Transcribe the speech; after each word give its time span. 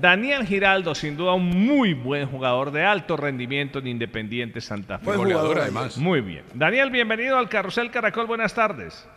Daniel 0.00 0.46
Giraldo, 0.46 0.94
sin 0.94 1.16
duda 1.16 1.34
un 1.34 1.48
muy 1.48 1.94
buen 1.94 2.26
jugador 2.26 2.70
de 2.70 2.84
alto 2.84 3.16
rendimiento 3.16 3.78
en 3.78 3.88
Independiente 3.88 4.60
Santa 4.60 4.98
Fe. 4.98 5.06
Buen 5.06 5.20
jugador, 5.20 5.58
además. 5.58 5.98
Muy 5.98 6.20
bien. 6.20 6.44
Daniel, 6.54 6.90
bienvenido 6.90 7.36
al 7.38 7.48
Carrusel 7.48 7.90
Caracol. 7.90 8.26
Buenas 8.26 8.54
tardes. 8.54 9.08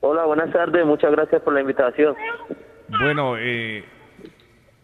Hola, 0.00 0.24
buenas 0.24 0.52
tardes. 0.52 0.84
Muchas 0.84 1.12
gracias 1.12 1.42
por 1.42 1.54
la 1.54 1.60
invitación. 1.60 2.14
Bueno, 2.88 3.36
eh, 3.38 3.84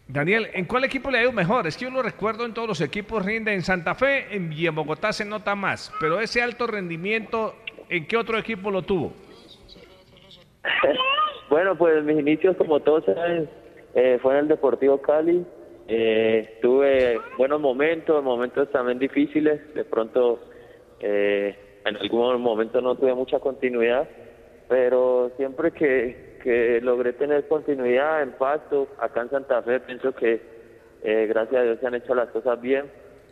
Daniel, 0.07 0.49
¿en 0.53 0.65
cuál 0.65 0.83
equipo 0.83 1.11
le 1.11 1.19
ha 1.19 1.21
ido 1.23 1.31
mejor? 1.31 1.67
Es 1.67 1.77
que 1.77 1.85
yo 1.85 1.91
lo 1.91 2.01
recuerdo 2.01 2.45
en 2.45 2.53
todos 2.53 2.67
los 2.67 2.81
equipos 2.81 3.25
rinde 3.25 3.53
en 3.53 3.61
Santa 3.61 3.95
Fe 3.95 4.27
y 4.31 4.67
en 4.67 4.75
Bogotá 4.75 5.13
se 5.13 5.25
nota 5.25 5.55
más. 5.55 5.93
Pero 5.99 6.19
ese 6.19 6.41
alto 6.41 6.67
rendimiento, 6.67 7.55
¿en 7.87 8.07
qué 8.07 8.17
otro 8.17 8.37
equipo 8.37 8.71
lo 8.71 8.81
tuvo? 8.81 9.13
bueno, 11.49 11.75
pues 11.77 12.03
mis 12.03 12.19
inicios, 12.19 12.57
como 12.57 12.79
todos 12.79 13.05
saben, 13.05 13.49
eh, 13.93 14.19
fue 14.21 14.33
en 14.33 14.39
el 14.39 14.47
Deportivo 14.47 15.01
Cali. 15.01 15.45
Eh, 15.87 16.59
tuve 16.61 17.19
buenos 17.37 17.59
momentos, 17.59 18.23
momentos 18.23 18.69
también 18.71 18.99
difíciles. 18.99 19.73
De 19.73 19.83
pronto, 19.83 20.39
eh, 20.99 21.55
en 21.85 21.97
algún 21.97 22.41
momento 22.41 22.81
no 22.81 22.95
tuve 22.95 23.13
mucha 23.13 23.39
continuidad, 23.39 24.07
pero 24.69 25.31
siempre 25.37 25.71
que, 25.71 26.37
que 26.43 26.79
logré 26.81 27.13
tener 27.13 27.47
continuidad 27.47 28.23
en 28.23 28.35
acá 28.99 29.21
en 29.21 29.29
Santa 29.29 29.61
Fe, 29.63 29.79
pienso 29.81 30.13
que 30.13 30.41
eh, 31.03 31.25
gracias 31.27 31.61
a 31.61 31.63
Dios 31.63 31.79
se 31.79 31.87
han 31.87 31.95
hecho 31.95 32.15
las 32.15 32.29
cosas 32.29 32.61
bien. 32.61 32.85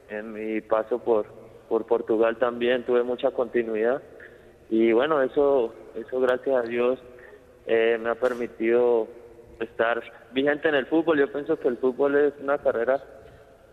En 0.09 0.33
mi 0.33 0.59
paso 0.61 0.99
por, 0.99 1.27
por 1.67 1.85
Portugal 1.85 2.37
también 2.37 2.83
tuve 2.83 3.03
mucha 3.03 3.31
continuidad. 3.31 4.01
Y 4.69 4.91
bueno, 4.91 5.21
eso, 5.21 5.73
eso 5.95 6.19
gracias 6.19 6.55
a 6.55 6.67
Dios 6.67 6.99
eh, 7.67 7.97
me 8.01 8.09
ha 8.09 8.15
permitido 8.15 9.07
estar 9.59 10.01
vigente 10.31 10.69
en 10.69 10.75
el 10.75 10.85
fútbol. 10.85 11.19
Yo 11.19 11.31
pienso 11.31 11.59
que 11.59 11.67
el 11.67 11.77
fútbol 11.77 12.15
es 12.15 12.33
una 12.41 12.57
carrera 12.57 13.01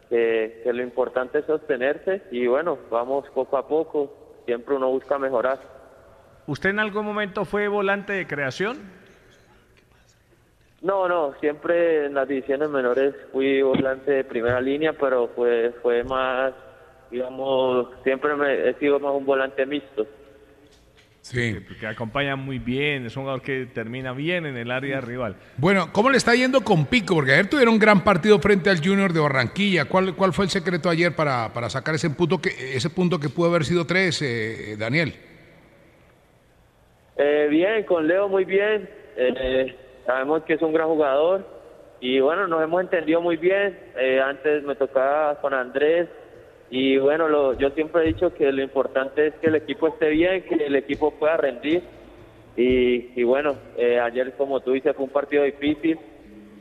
que, 0.08 0.60
que 0.62 0.72
lo 0.72 0.82
importante 0.82 1.38
es 1.40 1.46
sostenerse 1.46 2.22
y 2.30 2.46
bueno, 2.46 2.78
vamos 2.90 3.28
poco 3.34 3.56
a 3.56 3.66
poco, 3.66 4.42
siempre 4.44 4.74
uno 4.74 4.88
busca 4.88 5.18
mejorar. 5.18 5.58
¿Usted 6.46 6.70
en 6.70 6.78
algún 6.78 7.04
momento 7.04 7.44
fue 7.44 7.66
volante 7.68 8.12
de 8.12 8.26
creación? 8.26 8.78
No, 10.82 11.08
no, 11.08 11.34
siempre 11.40 12.06
en 12.06 12.14
las 12.14 12.28
divisiones 12.28 12.68
menores 12.68 13.14
fui 13.32 13.62
volante 13.62 14.10
de 14.12 14.24
primera 14.24 14.60
línea, 14.60 14.92
pero 14.92 15.28
fue, 15.34 15.72
fue 15.82 16.04
más, 16.04 16.52
digamos, 17.10 17.88
siempre 18.04 18.36
me, 18.36 18.68
he 18.68 18.74
sido 18.74 19.00
más 19.00 19.12
un 19.12 19.24
volante 19.24 19.66
mixto. 19.66 20.06
Sí. 21.26 21.56
Porque 21.66 21.88
acompaña 21.88 22.36
muy 22.36 22.60
bien, 22.60 23.04
es 23.04 23.16
un 23.16 23.24
jugador 23.24 23.42
que 23.42 23.66
termina 23.66 24.12
bien 24.12 24.46
en 24.46 24.56
el 24.56 24.70
área 24.70 25.00
rival. 25.00 25.34
Bueno, 25.56 25.92
¿cómo 25.92 26.08
le 26.10 26.18
está 26.18 26.36
yendo 26.36 26.60
con 26.60 26.86
Pico? 26.86 27.16
Porque 27.16 27.32
ayer 27.32 27.50
tuvieron 27.50 27.74
un 27.74 27.80
gran 27.80 28.04
partido 28.04 28.38
frente 28.38 28.70
al 28.70 28.78
Junior 28.78 29.12
de 29.12 29.18
Barranquilla. 29.18 29.86
¿Cuál, 29.86 30.14
cuál 30.14 30.32
fue 30.32 30.44
el 30.44 30.52
secreto 30.52 30.88
ayer 30.88 31.16
para, 31.16 31.52
para 31.52 31.68
sacar 31.68 31.96
ese 31.96 32.10
punto 32.10 32.40
que 32.40 32.50
ese 32.76 32.90
punto 32.90 33.18
que 33.18 33.28
pudo 33.28 33.48
haber 33.48 33.64
sido 33.64 33.84
tres, 33.84 34.22
eh, 34.22 34.76
Daniel? 34.78 35.14
Eh, 37.16 37.48
bien, 37.50 37.82
con 37.82 38.06
Leo 38.06 38.28
muy 38.28 38.44
bien. 38.44 38.88
Eh, 39.16 39.76
sabemos 40.06 40.44
que 40.44 40.54
es 40.54 40.62
un 40.62 40.72
gran 40.72 40.86
jugador 40.86 41.44
y 42.00 42.20
bueno, 42.20 42.46
nos 42.46 42.62
hemos 42.62 42.82
entendido 42.82 43.20
muy 43.20 43.36
bien. 43.36 43.76
Eh, 43.98 44.20
antes 44.20 44.62
me 44.62 44.76
tocaba 44.76 45.40
con 45.40 45.54
Andrés 45.54 46.08
y 46.70 46.98
bueno, 46.98 47.28
lo, 47.28 47.56
yo 47.58 47.70
siempre 47.70 48.02
he 48.02 48.06
dicho 48.08 48.34
que 48.34 48.50
lo 48.50 48.62
importante 48.62 49.28
es 49.28 49.34
que 49.34 49.48
el 49.48 49.54
equipo 49.54 49.88
esté 49.88 50.10
bien, 50.10 50.42
que 50.42 50.54
el 50.54 50.74
equipo 50.74 51.12
pueda 51.12 51.36
rendir. 51.36 51.82
Y, 52.56 53.10
y 53.14 53.22
bueno, 53.22 53.54
eh, 53.76 54.00
ayer 54.00 54.32
como 54.36 54.60
tú 54.60 54.72
dices 54.72 54.96
fue 54.96 55.04
un 55.04 55.10
partido 55.10 55.44
difícil. 55.44 55.98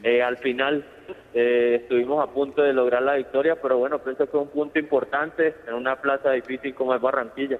Eh, 0.03 0.21
al 0.21 0.37
final 0.37 0.85
eh, 1.33 1.79
estuvimos 1.81 2.23
a 2.23 2.31
punto 2.31 2.61
de 2.61 2.73
lograr 2.73 3.01
la 3.01 3.15
victoria, 3.15 3.55
pero 3.61 3.77
bueno, 3.77 3.99
pienso 3.99 4.29
que 4.29 4.37
es 4.37 4.43
un 4.43 4.49
punto 4.49 4.77
importante 4.77 5.55
en 5.67 5.73
una 5.73 5.95
plaza 5.95 6.31
difícil 6.31 6.75
como 6.75 6.93
es 6.93 7.01
Barranquilla. 7.01 7.57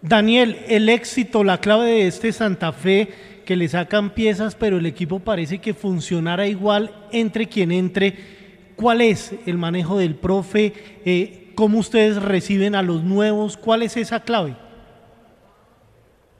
Daniel, 0.00 0.58
el 0.68 0.88
éxito, 0.88 1.44
la 1.44 1.58
clave 1.58 1.86
de 1.86 2.06
este 2.08 2.32
Santa 2.32 2.72
Fe, 2.72 3.08
que 3.46 3.54
le 3.54 3.68
sacan 3.68 4.10
piezas, 4.10 4.56
pero 4.56 4.78
el 4.78 4.86
equipo 4.86 5.20
parece 5.20 5.60
que 5.60 5.74
funcionara 5.74 6.46
igual 6.48 6.90
entre 7.12 7.46
quien 7.46 7.70
entre. 7.70 8.14
¿Cuál 8.74 9.00
es 9.00 9.32
el 9.46 9.58
manejo 9.58 9.98
del 9.98 10.16
profe? 10.16 10.72
Eh, 11.04 11.41
¿Cómo 11.54 11.78
ustedes 11.78 12.22
reciben 12.22 12.74
a 12.74 12.82
los 12.82 13.02
nuevos? 13.02 13.56
¿Cuál 13.56 13.82
es 13.82 13.96
esa 13.96 14.20
clave? 14.20 14.54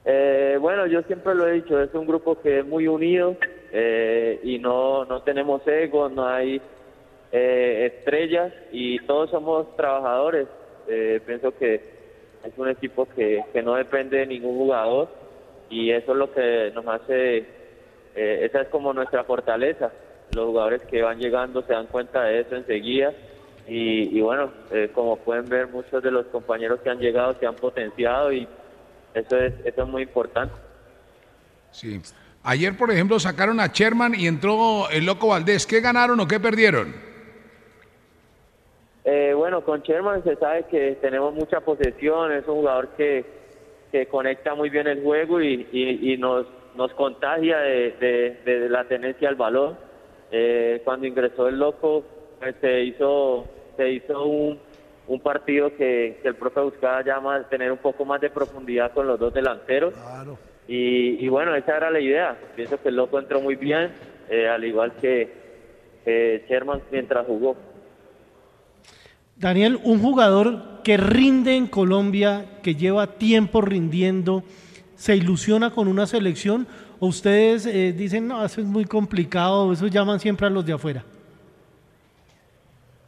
Eh, 0.04 0.58
bueno, 0.60 0.86
yo 0.86 1.02
siempre 1.02 1.34
lo 1.34 1.46
he 1.46 1.52
dicho, 1.52 1.80
es 1.80 1.94
un 1.94 2.06
grupo 2.06 2.40
que 2.40 2.60
es 2.60 2.66
muy 2.66 2.88
unido 2.88 3.36
eh, 3.72 4.40
y 4.42 4.58
no, 4.58 5.04
no 5.04 5.22
tenemos 5.22 5.66
ego, 5.66 6.08
no 6.08 6.26
hay 6.26 6.60
eh, 7.30 7.92
estrellas 7.94 8.52
y 8.72 8.98
todos 9.00 9.30
somos 9.30 9.76
trabajadores. 9.76 10.48
Eh, 10.88 11.20
pienso 11.24 11.56
que 11.56 11.74
es 11.74 12.52
un 12.56 12.68
equipo 12.68 13.06
que, 13.06 13.44
que 13.52 13.62
no 13.62 13.74
depende 13.74 14.18
de 14.18 14.26
ningún 14.26 14.56
jugador 14.56 15.08
y 15.70 15.90
eso 15.90 16.12
es 16.12 16.18
lo 16.18 16.32
que 16.32 16.72
nos 16.74 16.86
hace, 16.86 17.38
eh, 18.16 18.40
esa 18.42 18.62
es 18.62 18.68
como 18.68 18.92
nuestra 18.92 19.24
fortaleza. 19.24 19.92
Los 20.34 20.46
jugadores 20.46 20.82
que 20.82 21.02
van 21.02 21.18
llegando 21.18 21.62
se 21.62 21.72
dan 21.72 21.86
cuenta 21.86 22.24
de 22.24 22.40
eso 22.40 22.56
enseguida 22.56 23.12
y, 23.66 24.18
y 24.18 24.20
bueno, 24.20 24.50
eh, 24.70 24.90
como 24.94 25.16
pueden 25.16 25.48
ver, 25.48 25.68
muchos 25.68 26.02
de 26.02 26.10
los 26.10 26.26
compañeros 26.26 26.80
que 26.80 26.90
han 26.90 26.98
llegado 26.98 27.34
se 27.38 27.46
han 27.46 27.54
potenciado 27.54 28.32
y 28.32 28.46
eso 29.14 29.36
es, 29.36 29.54
eso 29.64 29.82
es 29.82 29.88
muy 29.88 30.02
importante. 30.02 30.54
Sí. 31.70 32.00
Ayer, 32.44 32.76
por 32.76 32.90
ejemplo, 32.90 33.20
sacaron 33.20 33.60
a 33.60 33.68
Sherman 33.68 34.14
y 34.14 34.26
entró 34.26 34.90
el 34.90 35.06
Loco 35.06 35.28
Valdés. 35.28 35.66
¿Qué 35.66 35.80
ganaron 35.80 36.18
o 36.18 36.26
qué 36.26 36.40
perdieron? 36.40 36.92
Eh, 39.04 39.32
bueno, 39.34 39.64
con 39.64 39.82
Sherman 39.82 40.22
se 40.24 40.36
sabe 40.36 40.64
que 40.70 40.98
tenemos 41.00 41.34
mucha 41.34 41.60
posesión, 41.60 42.32
es 42.32 42.46
un 42.46 42.54
jugador 42.56 42.88
que, 42.96 43.24
que 43.90 44.06
conecta 44.06 44.54
muy 44.54 44.70
bien 44.70 44.86
el 44.86 45.02
juego 45.02 45.40
y, 45.40 45.68
y, 45.72 46.12
y 46.12 46.16
nos, 46.16 46.46
nos 46.76 46.92
contagia 46.94 47.58
de, 47.58 47.90
de, 48.44 48.50
de 48.58 48.68
la 48.68 48.84
tenencia 48.84 49.28
al 49.28 49.34
balón. 49.36 49.76
Eh, 50.30 50.80
cuando 50.84 51.06
ingresó 51.06 51.48
el 51.48 51.58
Loco, 51.58 52.04
pues 52.42 52.56
se 52.60 52.82
hizo, 52.82 53.46
se 53.76 53.88
hizo 53.92 54.24
un, 54.24 54.58
un 55.06 55.20
partido 55.20 55.70
que, 55.76 56.18
que 56.20 56.26
el 56.26 56.34
profe 56.34 56.60
buscaba 56.60 57.04
ya 57.04 57.20
más, 57.20 57.48
tener 57.48 57.70
un 57.70 57.78
poco 57.78 58.04
más 58.04 58.20
de 58.20 58.30
profundidad 58.30 58.90
con 58.92 59.06
los 59.06 59.20
dos 59.20 59.32
delanteros. 59.32 59.94
Y, 60.66 61.24
y 61.24 61.28
bueno, 61.28 61.54
esa 61.54 61.76
era 61.76 61.88
la 61.88 62.00
idea. 62.00 62.36
Pienso 62.56 62.82
que 62.82 62.88
el 62.88 62.96
Loco 62.96 63.20
entró 63.20 63.40
muy 63.40 63.54
bien, 63.54 63.92
eh, 64.28 64.48
al 64.48 64.64
igual 64.64 64.92
que 65.00 65.32
eh, 66.04 66.44
Sherman 66.48 66.82
mientras 66.90 67.24
jugó. 67.26 67.54
Daniel, 69.36 69.78
un 69.84 70.00
jugador 70.00 70.82
que 70.82 70.96
rinde 70.96 71.54
en 71.54 71.68
Colombia, 71.68 72.58
que 72.64 72.74
lleva 72.74 73.06
tiempo 73.06 73.60
rindiendo, 73.60 74.42
¿se 74.96 75.14
ilusiona 75.14 75.70
con 75.70 75.86
una 75.86 76.08
selección? 76.08 76.66
¿O 76.98 77.06
ustedes 77.06 77.66
eh, 77.66 77.92
dicen, 77.92 78.26
no, 78.26 78.44
eso 78.44 78.60
es 78.60 78.66
muy 78.66 78.84
complicado, 78.84 79.72
eso 79.72 79.86
llaman 79.86 80.18
siempre 80.18 80.48
a 80.48 80.50
los 80.50 80.66
de 80.66 80.72
afuera? 80.72 81.04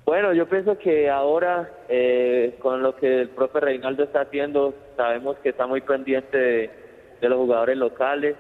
Bueno, 0.05 0.35
yo 0.35 0.47
pienso 0.47 0.77
que 0.77 1.09
ahora, 1.09 1.71
eh, 1.89 2.57
con 2.59 2.83
lo 2.83 2.95
que 2.95 3.23
el 3.23 3.31
profe 3.31 3.61
Reinaldo 3.61 4.05
está 4.05 4.21
haciendo, 4.21 4.75
sabemos 4.99 5.39
que 5.39 5.49
está 5.49 5.67
muy 5.67 5.81
pendiente 5.81 6.37
de, 6.37 6.71
los 7.23 7.39
jugadores 7.39 7.79
locales. 7.79 8.37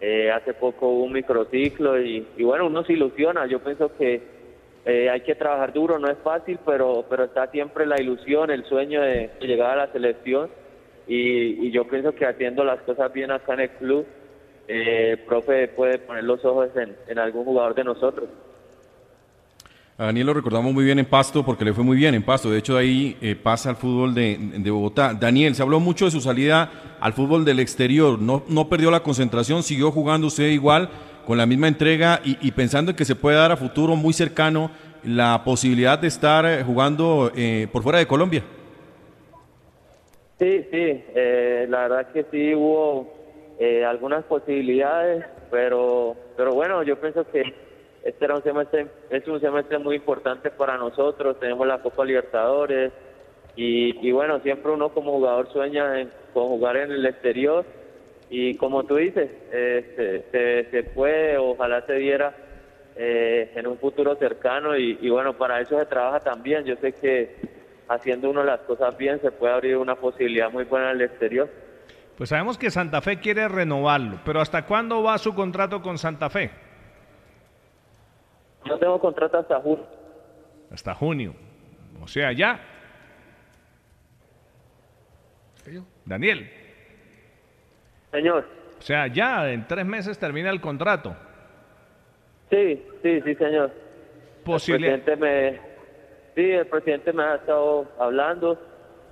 Eh, 0.00 0.30
hace 0.30 0.54
poco 0.54 0.88
hubo 0.88 1.04
un 1.04 1.12
microciclo 1.12 2.00
y, 2.00 2.24
bueno, 2.38 2.68
uno 2.68 2.84
se 2.84 2.92
ilusiona. 2.92 3.46
Yo 3.46 3.58
pienso 3.58 3.90
que 3.96 4.22
eh, 4.84 5.10
hay 5.10 5.22
que 5.22 5.34
trabajar 5.34 5.72
duro, 5.72 5.98
no 5.98 6.08
es 6.08 6.18
fácil, 6.18 6.60
pero, 6.64 7.04
pero 7.10 7.24
está 7.24 7.48
siempre 7.48 7.86
la 7.86 8.00
ilusión, 8.00 8.52
el 8.52 8.64
sueño 8.66 9.02
de, 9.02 9.30
llegar 9.40 9.72
a 9.72 9.86
la 9.86 9.92
selección. 9.92 10.48
Y, 11.08 11.66
y 11.66 11.72
yo 11.72 11.88
pienso 11.88 12.14
que 12.14 12.24
haciendo 12.24 12.62
las 12.62 12.80
cosas 12.82 13.12
bien 13.12 13.32
acá 13.32 13.54
en 13.54 13.60
el 13.60 13.70
club, 13.70 14.06
eh, 14.68 15.10
el 15.10 15.18
profe 15.24 15.66
puede 15.66 15.98
poner 15.98 16.22
los 16.22 16.44
ojos 16.44 16.68
en 16.76 17.18
algún 17.18 17.44
jugador 17.44 17.74
de 17.74 17.82
nosotros. 17.82 18.28
A 20.00 20.06
Daniel 20.06 20.28
lo 20.28 20.32
recordamos 20.32 20.72
muy 20.72 20.82
bien 20.82 20.98
en 20.98 21.04
Pasto 21.04 21.44
porque 21.44 21.62
le 21.62 21.74
fue 21.74 21.84
muy 21.84 21.94
bien 21.94 22.14
en 22.14 22.22
Pasto. 22.22 22.50
De 22.50 22.56
hecho, 22.56 22.76
de 22.76 22.80
ahí 22.80 23.18
eh, 23.20 23.36
pasa 23.36 23.68
al 23.68 23.76
fútbol 23.76 24.14
de, 24.14 24.38
Bogotá. 24.70 25.12
Daniel, 25.12 25.54
se 25.54 25.60
habló 25.60 25.78
mucho 25.78 26.06
de 26.06 26.10
su 26.10 26.22
salida 26.22 26.96
al 27.00 27.12
fútbol 27.12 27.44
del 27.44 27.60
exterior. 27.60 28.18
No, 28.18 28.42
no 28.48 28.70
perdió 28.70 28.90
la 28.90 29.02
concentración, 29.02 29.62
siguió 29.62 29.90
jugando 29.90 30.28
usted 30.28 30.46
igual. 30.46 30.88
con 31.26 31.36
la 31.36 31.44
misma 31.44 31.68
entrega 31.68 32.22
y, 32.24 32.50
pensando 32.52 32.92
en 32.92 32.96
que 32.96 33.04
se 33.04 33.14
puede 33.14 33.36
dar 33.36 33.52
a 33.52 33.58
futuro 33.58 33.94
muy 33.94 34.14
cercano 34.14 34.70
la 35.04 35.42
posibilidad 35.44 35.98
de 35.98 36.08
estar 36.08 36.46
eh, 36.46 36.64
jugando 36.64 37.30
eh, 37.36 37.68
por 37.70 37.82
fuera 37.82 37.98
de 37.98 38.06
Colombia. 38.06 38.42
Sí, 40.38 40.64
sí, 40.72 41.04
la 41.68 41.88
verdad 41.88 42.10
que 42.10 42.24
sí 42.30 42.54
hubo 42.54 43.12
algunas 43.86 44.24
posibilidades, 44.24 45.26
pero, 45.50 46.16
pero 46.38 46.54
bueno, 46.54 46.82
yo 46.84 46.98
pienso 46.98 47.30
que 47.30 47.69
este 48.02 48.24
era 48.24 48.36
un 48.36 48.42
semestre, 48.42 48.86
es 49.10 49.26
un 49.28 49.40
semestre 49.40 49.78
muy 49.78 49.96
importante 49.96 50.50
para 50.50 50.76
nosotros, 50.78 51.38
tenemos 51.38 51.66
la 51.66 51.82
Copa 51.82 52.04
Libertadores 52.04 52.92
y, 53.56 54.10
bueno, 54.12 54.40
siempre 54.40 54.72
uno 54.72 54.88
como 54.90 55.12
jugador 55.12 55.52
sueña 55.52 56.08
con 56.32 56.48
jugar 56.48 56.78
en 56.78 56.92
el 56.92 57.04
exterior 57.04 57.64
y 58.30 58.56
como 58.56 58.84
tú 58.84 58.96
dices, 58.96 59.30
eh, 59.52 60.68
se, 60.70 60.82
puede, 60.94 61.36
ojalá 61.36 61.84
se 61.84 61.94
diera 61.94 62.34
eh, 62.96 63.52
en 63.54 63.66
un 63.66 63.76
futuro 63.76 64.16
cercano 64.16 64.76
y, 64.76 64.98
y 65.02 65.10
bueno, 65.10 65.36
para 65.36 65.60
eso 65.60 65.78
se 65.78 65.84
trabaja 65.84 66.20
también, 66.20 66.64
yo 66.64 66.76
sé 66.76 66.92
que 66.92 67.36
haciendo 67.88 68.30
uno 68.30 68.44
las 68.44 68.60
cosas 68.60 68.96
bien 68.96 69.20
se 69.20 69.30
puede 69.30 69.52
abrir 69.52 69.76
una 69.76 69.96
posibilidad 69.96 70.50
muy 70.50 70.64
buena 70.64 70.92
en 70.92 70.96
el 70.96 71.02
exterior. 71.02 71.50
Pues 72.16 72.30
sabemos 72.30 72.56
que 72.56 72.70
Santa 72.70 73.00
Fe 73.00 73.18
quiere 73.18 73.48
renovarlo, 73.48 74.20
pero 74.24 74.40
¿hasta 74.40 74.64
cuándo 74.64 75.02
va 75.02 75.18
su 75.18 75.34
contrato 75.34 75.82
con 75.82 75.98
Santa 75.98 76.30
Fe? 76.30 76.50
Yo 78.64 78.78
tengo 78.78 79.00
contrato 79.00 79.38
hasta 79.38 79.60
junio. 79.60 79.86
Hasta 80.70 80.94
junio. 80.94 81.34
O 82.02 82.06
sea, 82.06 82.32
ya. 82.32 82.60
Daniel. 86.04 86.50
Señor. 88.10 88.46
O 88.78 88.82
sea, 88.82 89.06
ya 89.06 89.50
en 89.50 89.66
tres 89.66 89.84
meses 89.84 90.18
termina 90.18 90.50
el 90.50 90.60
contrato. 90.60 91.14
Sí, 92.50 92.82
sí, 93.02 93.20
sí, 93.22 93.34
señor. 93.34 93.70
Posible. 94.44 94.88
El 94.88 95.02
presidente 95.02 95.16
me, 95.16 95.60
sí, 96.34 96.50
el 96.50 96.66
presidente 96.66 97.12
me 97.12 97.22
ha 97.22 97.34
estado 97.36 97.86
hablando 97.98 98.58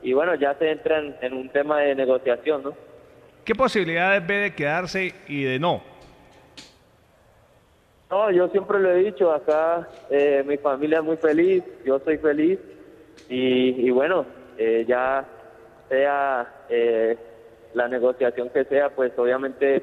y 0.03 0.13
bueno, 0.13 0.35
ya 0.35 0.55
se 0.55 0.71
entra 0.71 0.99
en 0.99 1.33
un 1.33 1.49
tema 1.51 1.81
de 1.81 1.95
negociación, 1.95 2.63
¿no? 2.63 2.89
¿Qué 3.49 3.55
posibilidades 3.55 4.27
ve 4.27 4.37
de 4.37 4.55
quedarse 4.55 5.15
y 5.27 5.43
de 5.45 5.59
no? 5.59 5.83
No, 8.11 8.31
yo 8.31 8.49
siempre 8.49 8.79
lo 8.81 8.91
he 8.91 9.05
dicho, 9.05 9.31
acá 9.31 9.87
eh, 10.09 10.43
mi 10.47 10.57
familia 10.57 10.99
es 10.99 11.05
muy 11.05 11.19
feliz, 11.19 11.63
yo 11.85 11.99
soy 11.99 12.17
feliz 12.17 12.59
y, 13.29 13.91
bueno, 13.91 14.25
eh, 14.57 14.87
ya 14.89 15.27
sea 15.91 16.65
eh, 16.71 17.19
la 17.75 17.87
negociación 17.87 18.49
que 18.49 18.65
sea, 18.65 18.89
pues 18.91 19.13
obviamente 19.19 19.83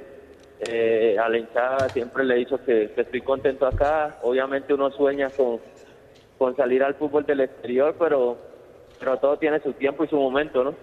a 1.19 1.30
la 1.30 1.38
hinchada 1.38 1.89
siempre 1.89 2.24
le 2.24 2.33
he 2.33 2.38
dicho 2.38 2.57
que, 2.66 2.92
estoy 2.95 3.22
contento 3.22 3.68
acá, 3.68 4.18
obviamente 4.24 4.74
uno 4.74 4.89
sueña 4.89 5.30
con, 5.30 5.60
con 6.39 6.56
salir 6.56 6.81
al 6.81 6.95
fútbol 6.95 7.25
del 7.25 7.42
exterior, 7.42 7.94
pero, 8.00 8.38
pero 9.00 9.18
todo 9.18 9.38
tiene 9.38 9.60
su 9.60 9.74
tiempo 9.74 10.04
y 10.04 10.07
su 10.07 10.18
momento, 10.18 10.63
¿no? 10.63 10.74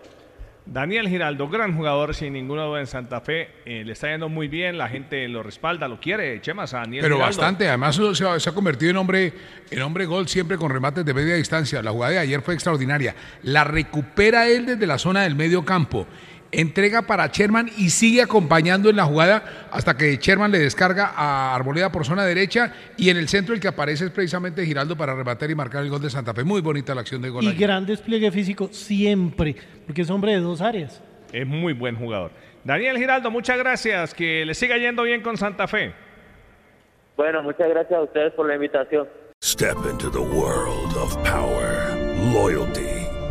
Daniel 0.64 1.08
Giraldo, 1.08 1.48
gran 1.48 1.76
jugador 1.76 2.14
sin 2.14 2.34
ninguna 2.34 2.64
duda 2.64 2.80
en 2.80 2.86
Santa 2.86 3.20
Fe, 3.20 3.48
eh, 3.64 3.82
le 3.84 3.92
está 3.92 4.08
yendo 4.08 4.28
muy 4.28 4.46
bien, 4.46 4.78
la 4.78 4.88
gente 4.88 5.26
lo 5.28 5.42
respalda, 5.42 5.88
lo 5.88 5.98
quiere, 5.98 6.40
Chemas 6.40 6.72
a 6.72 6.78
Daniel 6.78 7.02
Pero 7.02 7.18
bastante, 7.18 7.68
además 7.68 7.96
se 7.96 8.26
ha, 8.26 8.38
se 8.38 8.48
ha, 8.48 8.54
convertido 8.54 8.90
en 8.92 8.96
hombre, 8.96 9.32
en 9.70 9.82
hombre 9.82 10.06
gol 10.06 10.28
siempre 10.28 10.56
con 10.56 10.70
remates 10.70 11.04
de 11.04 11.14
media 11.14 11.34
distancia. 11.34 11.82
La 11.82 11.90
jugada 11.90 12.12
de 12.12 12.18
ayer 12.18 12.40
fue 12.42 12.54
extraordinaria. 12.54 13.14
La 13.42 13.64
recupera 13.64 14.48
él 14.48 14.66
desde 14.66 14.86
la 14.86 14.98
zona 14.98 15.22
del 15.22 15.34
medio 15.34 15.64
campo 15.64 16.06
entrega 16.52 17.02
para 17.02 17.26
Sherman 17.26 17.70
y 17.76 17.90
sigue 17.90 18.22
acompañando 18.22 18.90
en 18.90 18.96
la 18.96 19.04
jugada 19.04 19.68
hasta 19.70 19.96
que 19.96 20.16
Sherman 20.16 20.52
le 20.52 20.58
descarga 20.58 21.12
a 21.16 21.54
Arboleda 21.54 21.90
por 21.90 22.04
zona 22.04 22.24
derecha 22.24 22.72
y 22.96 23.10
en 23.10 23.16
el 23.16 23.28
centro 23.28 23.54
el 23.54 23.60
que 23.60 23.68
aparece 23.68 24.04
es 24.04 24.10
precisamente 24.10 24.64
Giraldo 24.64 24.96
para 24.96 25.14
rematar 25.14 25.50
y 25.50 25.54
marcar 25.54 25.82
el 25.82 25.90
gol 25.90 26.02
de 26.02 26.10
Santa 26.10 26.34
Fe. 26.34 26.44
Muy 26.44 26.60
bonita 26.60 26.94
la 26.94 27.00
acción 27.00 27.22
de 27.22 27.30
gol. 27.30 27.44
Y 27.44 27.54
gran 27.54 27.86
despliegue 27.86 28.30
físico 28.30 28.68
siempre, 28.70 29.56
porque 29.86 30.02
es 30.02 30.10
hombre 30.10 30.32
de 30.32 30.40
dos 30.40 30.60
áreas. 30.60 31.02
Es 31.32 31.46
muy 31.46 31.72
buen 31.72 31.96
jugador. 31.96 32.30
Daniel 32.64 32.98
Giraldo, 32.98 33.30
muchas 33.30 33.58
gracias. 33.58 34.14
Que 34.14 34.44
le 34.44 34.54
siga 34.54 34.76
yendo 34.76 35.02
bien 35.02 35.22
con 35.22 35.36
Santa 35.36 35.66
Fe. 35.66 35.92
Bueno, 37.16 37.42
muchas 37.42 37.68
gracias 37.68 37.98
a 37.98 38.02
ustedes 38.02 38.32
por 38.34 38.46
la 38.46 38.54
invitación. 38.54 39.08
Step 39.42 39.76
into 39.90 40.10
the 40.10 40.20
world 40.20 40.96
of 40.96 41.16
power, 41.24 41.96
loyalty. 42.32 42.91